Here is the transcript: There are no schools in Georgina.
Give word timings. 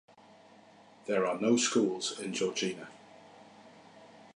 There 1.05 1.27
are 1.27 1.39
no 1.39 1.57
schools 1.57 2.19
in 2.19 2.33
Georgina. 2.33 2.89